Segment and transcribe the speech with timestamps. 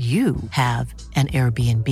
[0.00, 1.86] you have an Airbnb.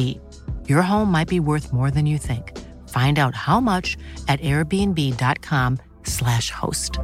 [0.66, 2.56] Your home might be worth more than you think.
[2.88, 6.98] Find out how much at airbnb.com/slash host.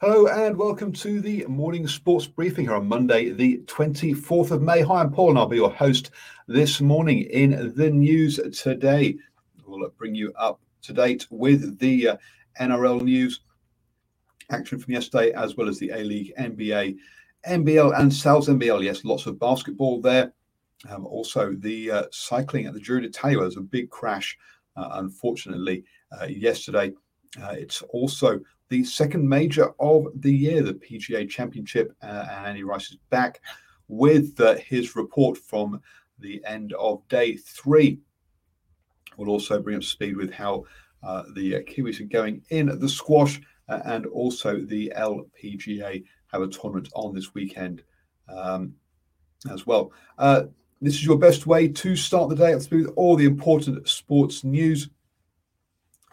[0.00, 4.82] Hello and welcome to the morning sports briefing here on Monday, the 24th of May.
[4.82, 6.12] Hi, I'm Paul and I'll be your host
[6.46, 9.16] this morning in the news today.
[9.66, 12.16] We'll bring you up to date with the uh,
[12.60, 13.40] NRL news
[14.52, 16.96] action from yesterday, as well as the A League, NBA,
[17.46, 18.84] NBL, and Sal's NBL.
[18.84, 20.32] Yes, lots of basketball there.
[20.88, 24.36] Um, also, the uh, cycling at the Giro d'Italia was a big crash,
[24.76, 25.84] uh, unfortunately,
[26.20, 26.92] uh, yesterday.
[27.40, 32.64] Uh, it's also the second major of the year, the PGA Championship, uh, and Andy
[32.64, 33.40] Rice is back
[33.88, 35.80] with uh, his report from
[36.18, 38.00] the end of day three.
[39.16, 40.64] We'll also bring up speed with how
[41.34, 47.14] the Kiwis are going in the squash and also the LPGA have a tournament on
[47.14, 47.82] this weekend
[48.28, 48.74] um,
[49.50, 49.92] as well.
[50.18, 50.44] Uh,
[50.80, 54.90] this is your best way to start the day with all the important sports news.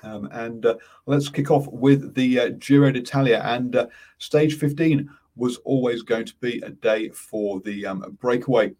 [0.03, 0.75] Um, and uh,
[1.07, 3.41] let's kick off with the uh, Giro d'Italia.
[3.43, 3.87] And uh,
[4.19, 8.73] stage 15 was always going to be a day for the um, breakaway.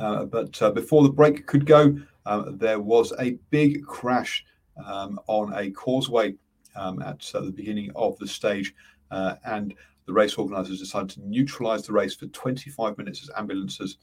[0.00, 4.44] Uh, but uh, before the break could go, uh, there was a big crash
[4.84, 6.34] um, on a causeway
[6.76, 8.74] um, at uh, the beginning of the stage.
[9.10, 9.74] Uh, and
[10.06, 13.98] the race organisers decided to neutralise the race for 25 minutes as ambulances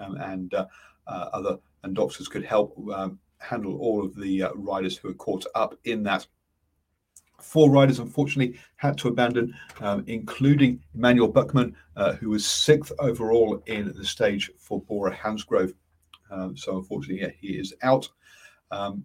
[0.00, 0.66] um, and uh,
[1.06, 5.14] uh, other and doctors could help um, handle all of the uh, riders who were
[5.14, 6.26] caught up in that.
[7.40, 13.62] Four riders, unfortunately, had to abandon, um, including Emanuel Buchmann, uh, who was sixth overall
[13.64, 15.72] in the stage for Bora Hansgrohe.
[16.30, 18.08] Um, so, unfortunately, yeah, he is out.
[18.70, 19.04] Um,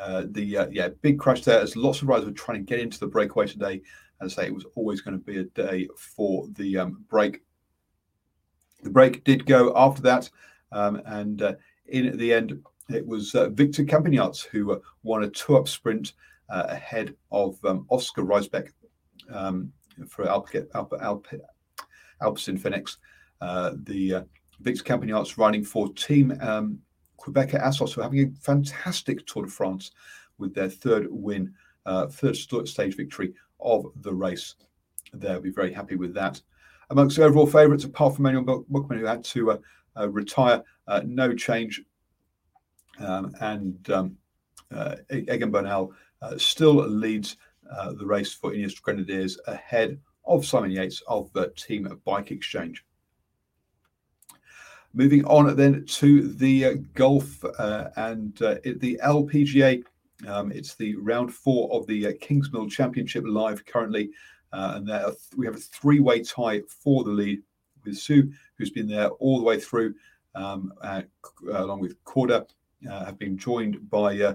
[0.00, 2.80] uh, the uh, yeah big crash there as lots of riders were trying to get
[2.80, 3.82] into the breakaway today.
[4.20, 7.42] As I say, it was always going to be a day for the um, break.
[8.82, 10.30] The break did go after that,
[10.72, 11.54] um, and uh,
[11.86, 16.12] in the end, it was uh, Victor Campenaerts who uh, won a two-up sprint
[16.50, 18.68] ahead of um, Oscar Riesebeek
[19.32, 19.72] um,
[20.08, 21.26] for Alp, Alp, Alp,
[22.22, 22.98] Alpecin Fenix.
[23.40, 24.24] the
[24.60, 26.78] Victor Campenaerts running for Team um,
[27.24, 29.92] Qhubeka Assos, who are having a fantastic Tour de France
[30.38, 31.54] with their third win,
[31.86, 34.56] uh, third stage victory of the race.
[35.12, 36.40] They'll be very happy with that.
[36.90, 39.58] Amongst the overall favourites, apart from Manuel Buchmann, who had to uh,
[39.96, 41.82] uh, retire, uh, no change.
[42.98, 44.16] Um, and um,
[44.72, 45.92] uh, Egan Bernal
[46.22, 47.36] uh, still leads
[47.98, 52.84] the race for Ineos Grenadiers ahead of Simon Yates of the Team Bike Exchange.
[54.96, 59.82] Moving on then to the uh, golf uh, and uh, the LPGA.
[60.28, 64.10] Um, it's the round four of the uh, Kingsmill Championship live currently.
[64.52, 65.06] Uh, and there
[65.36, 67.42] we have a three way tie for the lead
[67.84, 69.96] with Hsu, who's been there all the way through,
[70.36, 71.02] um, uh,
[71.52, 72.46] along with Korda,
[72.88, 74.34] have been joined by uh,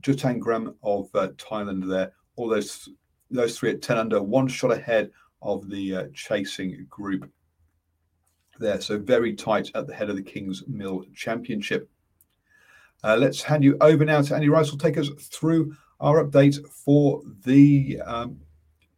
[0.00, 2.12] Jutang of Thailand there.
[2.36, 2.88] All those,
[3.30, 5.10] those three at 10 under, one shot ahead
[5.42, 7.30] of the chasing group
[8.58, 8.80] there.
[8.80, 11.88] So very tight at the head of the Kingsmill Championship.
[13.04, 14.70] Uh, let's hand you over now to Andy Rice.
[14.70, 18.40] will take us through our update for the um,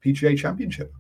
[0.05, 0.93] PGA Championship.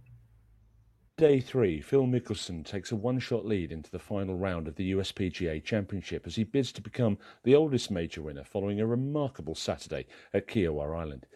[1.16, 4.92] Day three, Phil Mickelson takes a one shot lead into the final round of the
[4.92, 10.06] USPGA Championship as he bids to become the oldest major winner following a remarkable Saturday
[10.32, 11.26] at Kiawah Island.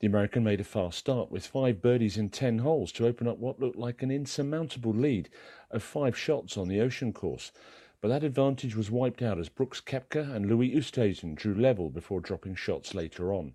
[0.00, 3.36] The American made a fast start with five birdies in ten holes to open up
[3.36, 5.28] what looked like an insurmountable lead
[5.70, 7.52] of five shots on the ocean course.
[8.00, 12.20] But that advantage was wiped out as Brooks Koepka and Louis Oosthuizen drew level before
[12.20, 13.52] dropping shots later on.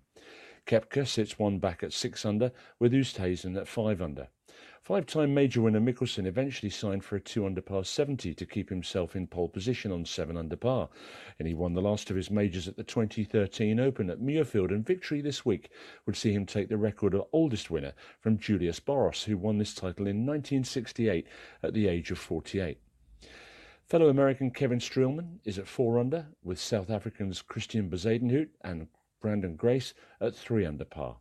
[0.66, 4.28] Koepka sits one back at six under, with Oosthuizen at five under.
[4.86, 9.16] Five-time major winner Mickelson eventually signed for a two under par 70 to keep himself
[9.16, 10.90] in pole position on seven under par,
[11.40, 14.70] and he won the last of his majors at the 2013 Open at Muirfield.
[14.70, 15.70] And victory this week
[16.06, 19.74] would see him take the record of oldest winner from Julius Boros, who won this
[19.74, 21.26] title in 1968
[21.64, 22.78] at the age of 48.
[23.88, 28.86] Fellow American Kevin Streelman is at four under, with South Africans Christian Bezuidenhout and
[29.20, 31.16] Branden Grace at three under par.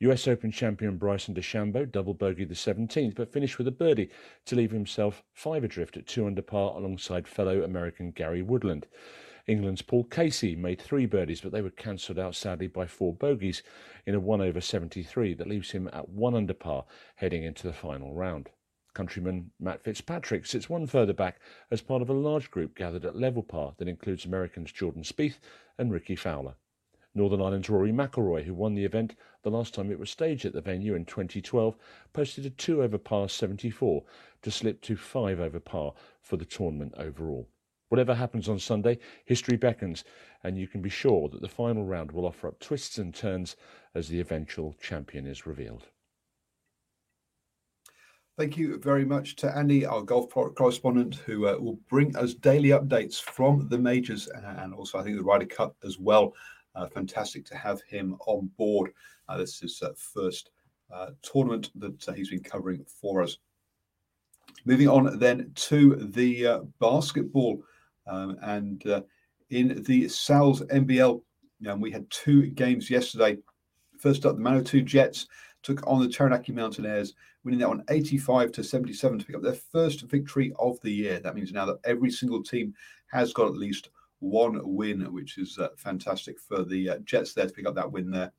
[0.00, 4.10] US Open champion Bryson DeChambeau double bogeyed the 17th, but finished with a birdie
[4.44, 8.86] to leave himself five adrift at two under par alongside fellow American Gary Woodland.
[9.46, 13.62] England's Paul Casey made three birdies, but they were cancelled out sadly by four bogeys
[14.04, 16.84] in a 1 over 73 that leaves him at one under par
[17.14, 18.50] heading into the final round.
[18.92, 21.40] Countryman Matt Fitzpatrick sits one further back
[21.70, 25.38] as part of a large group gathered at level par that includes Americans Jordan Spieth
[25.78, 26.56] and Rickie Fowler.
[27.16, 30.52] Northern Ireland's Rory McIlroy, who won the event the last time it was staged at
[30.52, 31.74] the venue in 2012,
[32.12, 34.04] posted a 2 over par 74
[34.42, 37.48] to slip to 5 over par for the tournament overall.
[37.88, 40.04] Whatever happens on Sunday, history beckons,
[40.44, 43.56] and you can be sure that the final round will offer up twists and turns
[43.94, 45.86] as the eventual champion is revealed.
[48.36, 52.68] Thank you very much to Andy, our golf correspondent, who uh, will bring us daily
[52.68, 56.34] updates from the majors and also, I think, the Ryder Cup as well.
[56.76, 58.92] Uh, fantastic to have him on board.
[59.28, 60.50] Uh, this is his uh, first
[61.22, 63.38] tournament that he's been covering for us.
[64.64, 67.62] Moving on then to the basketball
[68.06, 68.84] um, and
[69.50, 71.22] in the Sal's NBL,
[71.68, 73.38] um, we had two games yesterday.
[73.98, 75.26] First up, the Manawatu Jets
[75.62, 77.14] took on the Taranaki Mountainairs,
[77.44, 81.18] winning that one 85 to 77 to pick up their first victory of the year.
[81.20, 82.74] That means now that every single team
[83.08, 83.90] has got at least
[84.20, 87.90] one win, which is uh, fantastic for the uh, Jets there to pick up that
[87.90, 88.32] win there.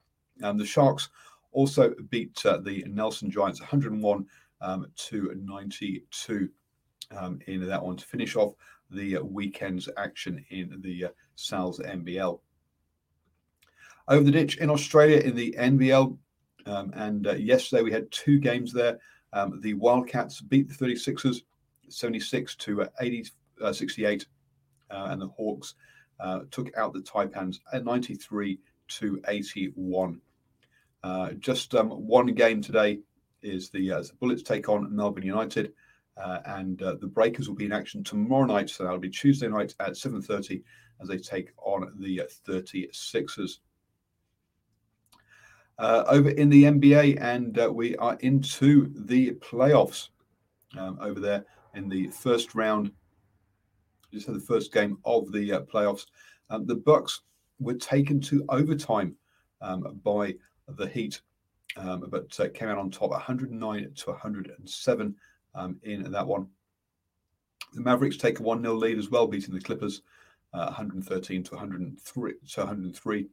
[0.44, 1.10] Um, the Sharks
[1.52, 4.26] also beat uh, the Nelson Giants 101
[4.62, 6.50] um, to 92
[7.16, 8.54] um, in that one to finish off
[8.90, 12.40] the weekend's action in the uh, Sal's NBL.
[14.08, 16.18] Over the ditch in Australia in the NBL,
[16.66, 18.98] um, and uh, yesterday we had two games there.
[19.34, 21.42] Um, the Wildcats beat the 36ers
[21.90, 23.26] 76 to uh, 80,
[23.72, 24.26] 68 uh,
[24.90, 25.76] and the Hawks
[26.20, 30.22] uh, took out the Taipans at 93 to 81.
[31.04, 33.00] Uh, just um, one game today
[33.42, 35.74] is the, the, Bullets take on Melbourne United.
[36.18, 38.70] Uh, and uh, the Breakers will be in action tomorrow night.
[38.70, 40.64] So that'll be Tuesday night at 7.30
[41.00, 43.60] as they take on the 36ers.
[45.80, 50.10] Uh, over in the NBA, and we are into the playoffs
[50.76, 51.46] um, over there
[51.76, 52.92] in the first round
[54.14, 56.06] just had the first game of the uh, playoffs.
[56.50, 57.22] Um, the Bucks
[57.60, 59.16] were taken to overtime
[59.62, 60.36] um, by
[60.68, 61.22] the Heat,
[61.76, 65.16] um, but uh, came out on top, 109 to 107
[65.56, 66.48] um, in that one.
[67.74, 70.02] The Mavericks take a 1 0 lead as well, beating the Clippers
[70.54, 72.34] uh, 113 to 103.
[72.54, 73.28] To 103.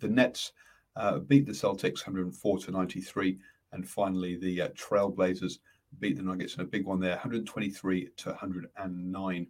[0.00, 0.52] The Nets
[0.96, 3.38] uh, beat the Celtics 104 to 93.
[3.72, 5.58] And finally, the uh, Trailblazers
[6.00, 9.46] beat the Nuggets in a big one there, 123 to 109.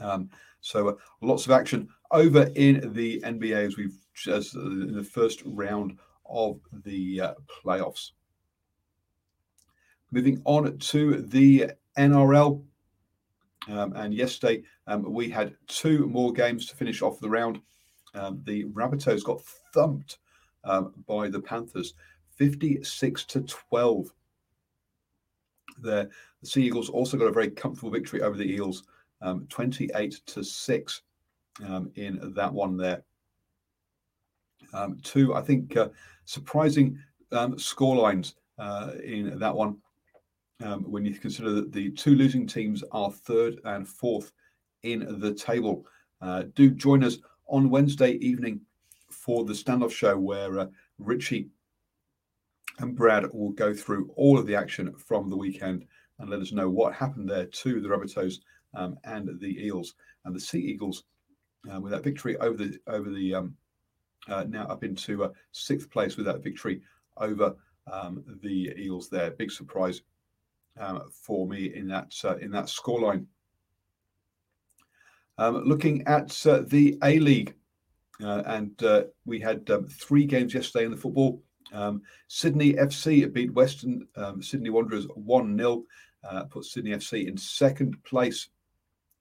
[0.00, 4.94] Um, so uh, lots of action over in the NBA as we've just uh, in
[4.94, 5.98] the first round
[6.28, 7.34] of the uh,
[7.64, 8.12] playoffs.
[10.10, 12.62] Moving on to the NRL.
[13.68, 17.60] Um, and yesterday um, we had two more games to finish off the round.
[18.14, 19.42] Um, the Rabbitohs got
[19.74, 20.18] thumped
[20.64, 21.94] um, by the Panthers,
[22.36, 24.12] 56 to 12.
[25.82, 26.08] There,
[26.40, 28.84] the Sea Eagles also got a very comfortable victory over the Eels,
[29.22, 31.02] um, 28 to 6
[31.66, 33.02] um, in that one there.
[34.72, 35.88] Um, two, I think, uh,
[36.24, 36.98] surprising
[37.32, 39.76] um, score lines uh, in that one
[40.62, 44.32] um, when you consider that the two losing teams are third and fourth
[44.82, 45.86] in the table.
[46.20, 47.18] Uh, do join us
[47.48, 48.60] on Wednesday evening
[49.10, 50.66] for the standoff show where uh,
[50.98, 51.48] Richie
[52.78, 55.86] and Brad will go through all of the action from the weekend
[56.18, 58.40] and let us know what happened there to the Rabbitohs
[58.74, 59.94] um, and the Eels
[60.24, 61.04] and the Sea Eagles
[61.72, 63.54] uh, with that victory over the over the um,
[64.28, 66.80] uh, now up into uh, sixth place with that victory
[67.16, 67.54] over
[67.90, 69.08] um, the Eels.
[69.08, 70.02] There, big surprise
[70.78, 73.26] um, for me in that uh, in that scoreline.
[75.38, 77.54] Um, looking at uh, the A League,
[78.22, 78.82] uh, and
[79.26, 81.42] we had um, three games yesterday in the football.
[82.28, 84.06] Sydney FC beat Western
[84.40, 85.84] Sydney Wanderers 1 0,
[86.28, 88.48] uh, put Sydney FC in second place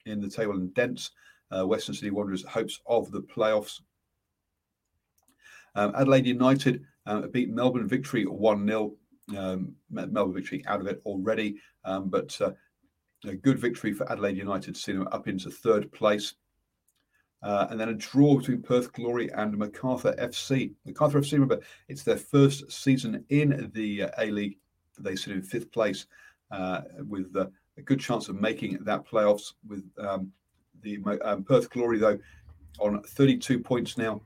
[0.06, 1.12] in the table and dents
[1.52, 3.82] uh, Western Sydney Wanderers' hopes of the playoffs.
[5.76, 8.94] Um, Adelaide United uh, beat Melbourne Victory 1 0.
[9.36, 12.52] Um, Melbourne Victory out of it already, um, but uh,
[13.26, 16.34] a good victory for Adelaide United, seeing them up into third place.
[17.44, 20.74] Uh, and then a draw between Perth Glory and Macarthur FC.
[20.86, 24.58] Macarthur FC, remember, it's their first season in the uh, A League.
[24.98, 26.08] They sit in fifth place
[26.50, 27.48] uh, with uh,
[27.78, 29.54] a good chance of making that playoffs.
[29.68, 30.32] With um,
[30.82, 32.20] the um, Perth Glory, though,
[32.80, 34.22] on 32 points now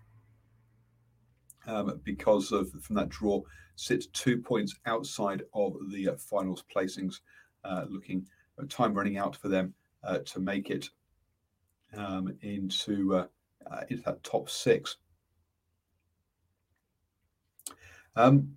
[1.68, 3.42] um, because of from that draw,
[3.76, 7.22] sits two points outside of the uh, finals placings,
[7.64, 8.26] uh, looking
[8.68, 9.74] time running out for them
[10.26, 10.90] to make it
[11.96, 13.26] um, into uh,
[13.72, 14.98] uh, into that top six.
[18.16, 18.56] Um,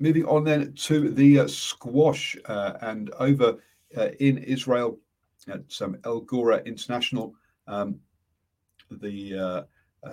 [0.00, 3.54] moving on then to the uh, squash uh, and over uh,
[4.20, 4.98] in Israel
[5.48, 7.34] at um, El Gouna International,
[7.66, 7.98] um,
[8.90, 9.62] the uh,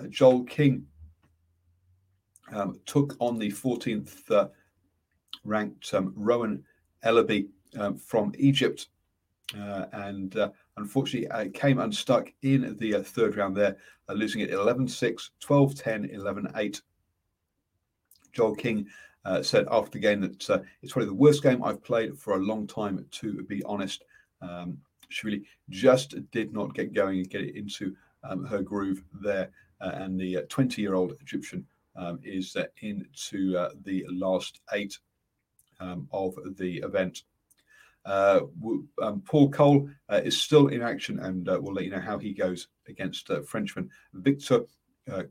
[0.06, 0.86] Joelle King
[2.52, 4.50] um, took on the 14th
[5.44, 6.64] ranked um, Rowan
[7.04, 8.88] Elaraby um, from Egypt.
[9.54, 10.36] and
[10.80, 13.76] unfortunately uh, came unstuck in the uh, third round there,
[14.08, 16.82] uh, losing it 11 6, 12 10, 11 8.
[18.34, 18.86] Joelle King
[19.24, 22.34] uh, said after the game that uh, it's probably the worst game I've played for
[22.34, 24.04] a long time, to be honest.
[24.40, 29.02] Um, she really just did not get going and get it into um, her groove
[29.20, 29.50] there.
[29.80, 34.98] Uh, and the 20 year old Egyptian um, is into the last eight
[35.80, 37.22] um, of the event.
[38.04, 38.40] Uh,
[39.02, 42.18] um, Paul Coll uh, is still in action, and uh, we'll let you know how
[42.18, 44.62] he goes against uh, Frenchman Victor
[45.12, 45.24] uh,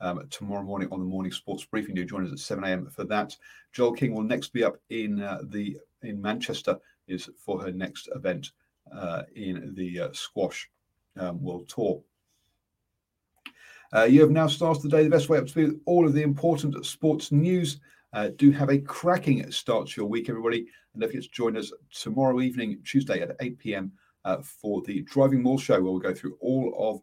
[0.00, 1.94] um, tomorrow morning on the morning sports briefing.
[1.94, 2.88] Do join us at 7 a.m.
[2.90, 3.36] for that.
[3.74, 6.76] Joelle King will next be up in uh, the in Manchester
[7.08, 8.52] is for her next event
[9.34, 10.68] in the squash
[11.18, 12.02] um, world tour.
[14.08, 16.12] you have now started the day the best way up to be with all of
[16.12, 17.80] the important sports news.
[18.14, 20.60] Uh, do have a cracking start to your week, everybody.
[20.92, 23.92] And don't forget to join us tomorrow evening, Tuesday at 8 p.m.
[24.24, 27.02] Uh, for the Driving Maul Show, where we'll go through all of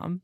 [0.00, 0.22] Um.